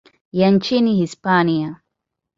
ya 0.31 0.51
nchini 0.51 0.95
Hispania. 0.95 1.79